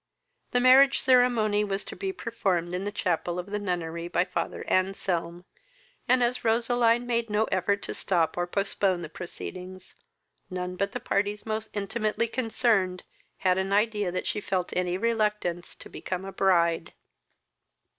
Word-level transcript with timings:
The 0.49 0.59
marriage 0.59 0.99
ceremony 0.99 1.63
was 1.63 1.83
to 1.83 1.95
be 1.95 2.11
performed 2.11 2.73
in 2.73 2.85
the 2.85 2.91
chapel 2.91 3.37
of 3.37 3.51
the 3.51 3.59
nunnery 3.59 4.07
by 4.07 4.25
father 4.25 4.65
Anselm, 4.67 5.45
and, 6.07 6.23
as 6.23 6.43
Roseline 6.43 7.05
made 7.05 7.29
no 7.29 7.43
effort 7.51 7.83
to 7.83 7.93
stop 7.93 8.35
or 8.35 8.47
postpone 8.47 9.03
the 9.03 9.09
proceedings, 9.09 9.93
none 10.49 10.75
but 10.75 10.93
the 10.93 10.99
parties 10.99 11.45
most 11.45 11.69
intimately 11.73 12.27
concerned 12.27 13.03
had 13.45 13.59
an 13.59 13.71
idea 13.71 14.11
that 14.11 14.25
she 14.25 14.41
felt 14.41 14.73
any 14.75 14.97
reluctance 14.97 15.75
to 15.75 15.87
become 15.87 16.25
a 16.25 16.31
bride. 16.31 16.93